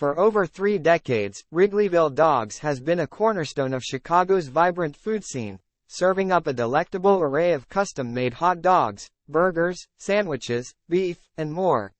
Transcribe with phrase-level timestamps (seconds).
[0.00, 5.58] For over three decades, Wrigleyville Dogs has been a cornerstone of Chicago's vibrant food scene,
[5.88, 11.92] serving up a delectable array of custom-made hot dogs, burgers, sandwiches, beef, and more.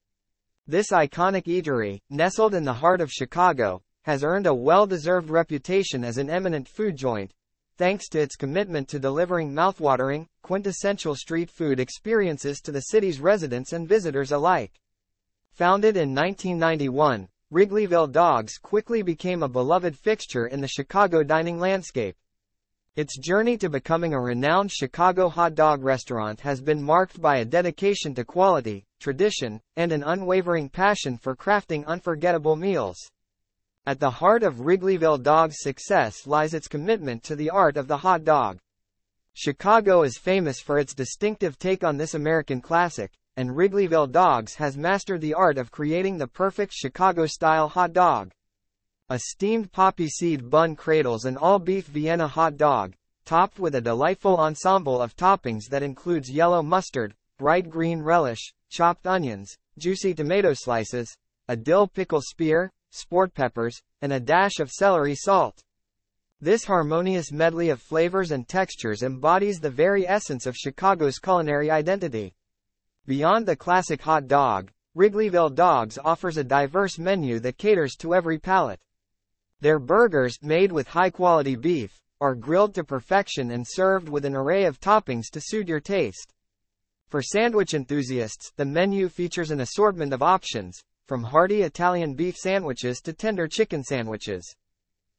[0.66, 6.16] This iconic eatery, nestled in the heart of Chicago, has earned a well-deserved reputation as
[6.16, 7.34] an eminent food joint,
[7.76, 13.74] thanks to its commitment to delivering mouthwatering, quintessential street food experiences to the city's residents
[13.74, 14.80] and visitors alike.
[15.52, 22.14] Founded in 1991, Wrigleyville Dogs quickly became a beloved fixture in the Chicago dining landscape.
[22.94, 27.44] Its journey to becoming a renowned Chicago hot dog restaurant has been marked by a
[27.44, 33.10] dedication to quality, tradition, and an unwavering passion for crafting unforgettable meals.
[33.84, 37.96] At the heart of Wrigleyville Dog's success lies its commitment to the art of the
[37.96, 38.60] hot dog.
[39.34, 44.76] Chicago is famous for its distinctive take on this American classic, and Wrigleyville Dogs has
[44.76, 48.32] mastered the art of creating the perfect Chicago-style hot dog.
[49.08, 52.92] A steamed poppy seed bun cradles an all-beef Vienna hot dog,
[53.24, 59.06] topped with a delightful ensemble of toppings that includes yellow mustard, bright green relish, chopped
[59.06, 61.16] onions, juicy tomato slices,
[61.48, 65.62] a dill pickle spear, sport peppers, and a dash of celery salt.
[66.42, 72.34] This harmonious medley of flavors and textures embodies the very essence of Chicago's culinary identity.
[73.10, 78.38] Beyond the classic hot dog, Wrigleyville Dogs offers a diverse menu that caters to every
[78.38, 78.78] palate.
[79.60, 84.64] Their burgers, made with high-quality beef, are grilled to perfection and served with an array
[84.64, 86.32] of toppings to suit your taste.
[87.08, 93.00] For sandwich enthusiasts, the menu features an assortment of options, from hearty Italian beef sandwiches
[93.00, 94.54] to tender chicken sandwiches.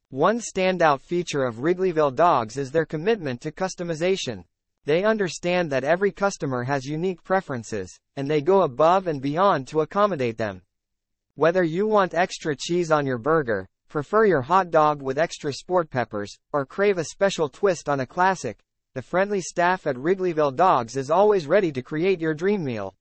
[0.08, 4.44] One standout feature of Wrigleyville Dogs is their commitment to customization.
[4.84, 9.80] They understand that every customer has unique preferences, and they go above and beyond to
[9.80, 10.62] accommodate them.
[11.34, 15.90] Whether you want extra cheese on your burger, Prefer your hot dog with extra sport
[15.90, 18.64] peppers, or crave a special twist on a classic?
[18.94, 22.94] The friendly staff at Wrigleyville Dogs is always ready to create your dream meal.